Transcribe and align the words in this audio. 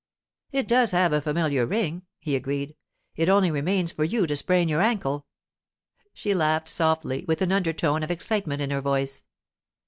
'It 0.51 0.67
does 0.67 0.89
have 0.89 1.13
a 1.13 1.21
familiar 1.21 1.63
ring,' 1.67 2.01
he 2.17 2.35
agreed. 2.35 2.75
'It 3.15 3.29
only 3.29 3.51
remains 3.51 3.91
for 3.91 4.03
you 4.03 4.25
to 4.25 4.35
sprain 4.35 4.67
your 4.67 4.81
ankle.' 4.81 5.27
She 6.11 6.33
laughed 6.33 6.69
softly, 6.69 7.23
with 7.27 7.39
an 7.43 7.51
undertone 7.51 8.01
of 8.01 8.09
excitement 8.09 8.63
in 8.63 8.71
her 8.71 8.81
voice. 8.81 9.23